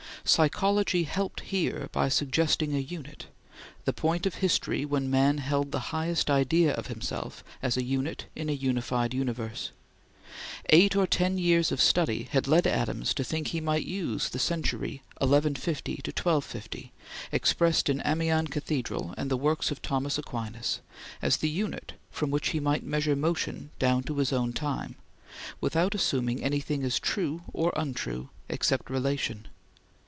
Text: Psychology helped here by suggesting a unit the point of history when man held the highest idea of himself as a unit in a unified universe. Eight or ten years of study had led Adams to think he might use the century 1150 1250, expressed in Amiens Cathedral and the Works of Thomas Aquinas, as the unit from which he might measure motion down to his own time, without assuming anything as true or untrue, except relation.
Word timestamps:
Psychology 0.23 1.01
helped 1.03 1.39
here 1.41 1.89
by 1.91 2.07
suggesting 2.07 2.75
a 2.75 2.79
unit 2.79 3.25
the 3.85 3.91
point 3.91 4.27
of 4.27 4.35
history 4.35 4.85
when 4.85 5.09
man 5.09 5.39
held 5.39 5.71
the 5.71 5.89
highest 5.89 6.29
idea 6.29 6.73
of 6.75 6.87
himself 6.87 7.43
as 7.63 7.75
a 7.75 7.83
unit 7.83 8.25
in 8.35 8.47
a 8.47 8.51
unified 8.53 9.15
universe. 9.15 9.71
Eight 10.69 10.95
or 10.95 11.07
ten 11.07 11.39
years 11.39 11.71
of 11.71 11.81
study 11.81 12.29
had 12.31 12.47
led 12.47 12.67
Adams 12.67 13.15
to 13.15 13.23
think 13.23 13.47
he 13.47 13.59
might 13.59 13.87
use 13.87 14.29
the 14.29 14.37
century 14.37 15.01
1150 15.17 15.93
1250, 15.93 16.91
expressed 17.31 17.89
in 17.89 17.99
Amiens 18.05 18.49
Cathedral 18.51 19.15
and 19.17 19.29
the 19.31 19.35
Works 19.35 19.71
of 19.71 19.81
Thomas 19.81 20.19
Aquinas, 20.19 20.81
as 21.23 21.37
the 21.37 21.49
unit 21.49 21.93
from 22.11 22.29
which 22.29 22.49
he 22.49 22.59
might 22.59 22.83
measure 22.83 23.15
motion 23.15 23.71
down 23.79 24.03
to 24.03 24.17
his 24.17 24.31
own 24.31 24.53
time, 24.53 24.95
without 25.59 25.95
assuming 25.95 26.43
anything 26.43 26.83
as 26.83 26.99
true 26.99 27.41
or 27.51 27.73
untrue, 27.75 28.29
except 28.51 28.87
relation. 28.91 29.47